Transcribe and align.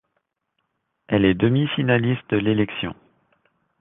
Elle 1.09 1.25
est 1.25 1.35
demi-finaliste 1.35 2.27
de 2.31 2.37
l'élection. 2.37 2.95